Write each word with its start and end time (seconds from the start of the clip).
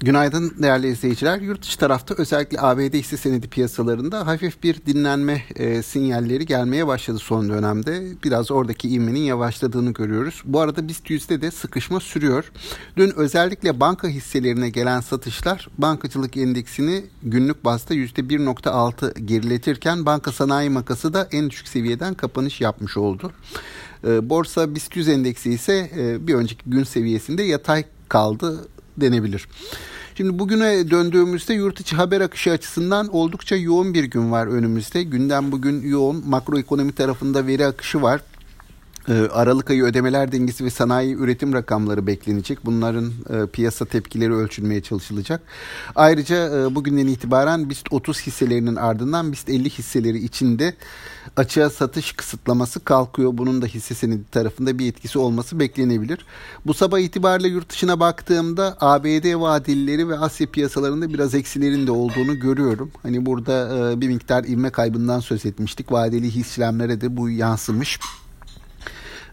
Günaydın 0.00 0.54
değerli 0.62 0.88
izleyiciler. 0.88 1.40
Yurt 1.40 1.62
dışı 1.62 1.78
tarafta 1.78 2.14
özellikle 2.18 2.60
ABD 2.60 2.94
hisse 2.94 3.16
senedi 3.16 3.48
piyasalarında 3.48 4.26
hafif 4.26 4.62
bir 4.62 4.86
dinlenme 4.86 5.42
e, 5.56 5.82
sinyalleri 5.82 6.46
gelmeye 6.46 6.86
başladı 6.86 7.18
son 7.18 7.48
dönemde. 7.48 8.02
Biraz 8.24 8.50
oradaki 8.50 8.88
ivmenin 8.88 9.20
yavaşladığını 9.20 9.92
görüyoruz. 9.92 10.42
Bu 10.44 10.60
arada 10.60 10.88
BIST 10.88 11.10
yüzde 11.10 11.40
de 11.40 11.50
sıkışma 11.50 12.00
sürüyor. 12.00 12.52
Dün 12.96 13.12
özellikle 13.16 13.80
banka 13.80 14.08
hisselerine 14.08 14.70
gelen 14.70 15.00
satışlar 15.00 15.68
bankacılık 15.78 16.36
endeksini 16.36 17.04
günlük 17.22 17.64
bazda 17.64 17.94
yüzde 17.94 18.20
1.6 18.20 19.18
geriletirken 19.18 20.06
banka 20.06 20.32
sanayi 20.32 20.70
makası 20.70 21.14
da 21.14 21.28
en 21.32 21.50
düşük 21.50 21.68
seviyeden 21.68 22.14
kapanış 22.14 22.60
yapmış 22.60 22.96
oldu. 22.96 23.32
E, 24.04 24.30
borsa 24.30 24.74
BIST 24.74 24.96
100 24.96 25.08
endeksi 25.08 25.50
ise 25.50 25.90
e, 25.96 26.26
bir 26.26 26.34
önceki 26.34 26.70
gün 26.70 26.84
seviyesinde 26.84 27.42
yatay 27.42 27.84
kaldı 28.08 28.68
denebilir. 29.00 29.48
Şimdi 30.14 30.38
bugüne 30.38 30.90
döndüğümüzde 30.90 31.54
yurt 31.54 31.80
içi 31.80 31.96
haber 31.96 32.20
akışı 32.20 32.50
açısından 32.50 33.08
oldukça 33.08 33.56
yoğun 33.56 33.94
bir 33.94 34.04
gün 34.04 34.32
var 34.32 34.46
önümüzde. 34.46 35.02
Gündem 35.02 35.52
bugün 35.52 35.82
yoğun. 35.82 36.28
Makroekonomi 36.28 36.92
tarafında 36.92 37.46
veri 37.46 37.66
akışı 37.66 38.02
var. 38.02 38.20
Ee, 39.08 39.28
Aralık 39.32 39.70
ayı 39.70 39.84
ödemeler 39.84 40.32
dengesi 40.32 40.64
ve 40.64 40.70
sanayi 40.70 41.14
üretim 41.14 41.52
rakamları 41.52 42.06
beklenecek. 42.06 42.58
Bunların 42.64 43.12
e, 43.30 43.46
piyasa 43.46 43.84
tepkileri 43.84 44.34
ölçülmeye 44.34 44.82
çalışılacak. 44.82 45.42
Ayrıca 45.94 46.36
e, 46.36 46.74
bugünden 46.74 47.06
itibaren 47.06 47.70
BIST 47.70 47.86
30 47.90 48.20
hisselerinin 48.20 48.76
ardından 48.76 49.32
BIST 49.32 49.48
50 49.48 49.70
hisseleri 49.70 50.18
içinde 50.18 50.74
açığa 51.36 51.70
satış 51.70 52.12
kısıtlaması 52.12 52.84
kalkıyor. 52.84 53.30
Bunun 53.34 53.62
da 53.62 53.66
hisse 53.66 53.94
senedi 53.94 54.30
tarafında 54.30 54.78
bir 54.78 54.88
etkisi 54.88 55.18
olması 55.18 55.58
beklenebilir. 55.58 56.26
Bu 56.66 56.74
sabah 56.74 56.98
itibariyle 56.98 57.48
yurt 57.48 57.70
dışına 57.70 58.00
baktığımda 58.00 58.76
ABD 58.80 59.40
vadelileri 59.40 60.08
ve 60.08 60.18
Asya 60.18 60.50
piyasalarında 60.50 61.08
biraz 61.14 61.34
eksilerin 61.34 61.86
de 61.86 61.90
olduğunu 61.90 62.40
görüyorum. 62.40 62.90
Hani 63.02 63.26
burada 63.26 63.90
e, 63.92 64.00
bir 64.00 64.08
miktar 64.08 64.44
ivme 64.44 64.70
kaybından 64.70 65.20
söz 65.20 65.46
etmiştik. 65.46 65.92
Vadeli 65.92 66.30
hisselemlere 66.30 67.00
de 67.00 67.16
bu 67.16 67.30
yansımış. 67.30 67.98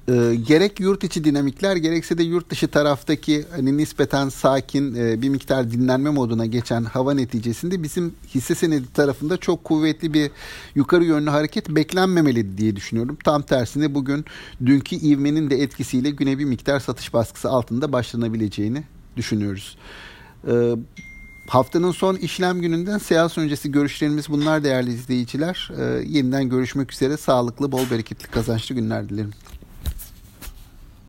E, 0.07 0.35
gerek 0.47 0.79
yurt 0.79 1.03
içi 1.03 1.23
dinamikler 1.23 1.75
gerekse 1.75 2.17
de 2.17 2.23
yurt 2.23 2.49
dışı 2.49 2.67
taraftaki 2.67 3.45
hani 3.55 3.77
nispeten 3.77 4.29
sakin 4.29 4.95
e, 4.95 5.21
bir 5.21 5.29
miktar 5.29 5.71
dinlenme 5.71 6.09
moduna 6.09 6.45
geçen 6.45 6.83
hava 6.83 7.13
neticesinde 7.13 7.83
bizim 7.83 8.15
hisse 8.35 8.55
senedi 8.55 8.93
tarafında 8.93 9.37
çok 9.37 9.63
kuvvetli 9.63 10.13
bir 10.13 10.31
yukarı 10.75 11.03
yönlü 11.03 11.29
hareket 11.29 11.69
beklenmemeli 11.69 12.57
diye 12.57 12.75
düşünüyorum. 12.75 13.17
Tam 13.23 13.41
tersine 13.41 13.95
bugün 13.95 14.25
dünkü 14.65 14.95
ivmenin 14.95 15.49
de 15.49 15.55
etkisiyle 15.61 16.09
güne 16.09 16.39
bir 16.39 16.45
miktar 16.45 16.79
satış 16.79 17.13
baskısı 17.13 17.49
altında 17.49 17.91
başlanabileceğini 17.91 18.83
düşünüyoruz. 19.17 19.77
E, 20.47 20.75
Haftanın 21.47 21.91
son 21.91 22.15
işlem 22.15 22.61
gününden 22.61 22.97
seans 22.97 23.37
öncesi 23.37 23.71
görüşlerimiz 23.71 24.29
bunlar 24.29 24.63
değerli 24.63 24.93
izleyiciler. 24.93 25.71
Ee, 25.79 26.03
yeniden 26.07 26.49
görüşmek 26.49 26.91
üzere 26.93 27.17
sağlıklı, 27.17 27.71
bol 27.71 27.89
bereketli, 27.91 28.27
kazançlı 28.27 28.75
günler 28.75 29.09
dilerim. 29.09 29.31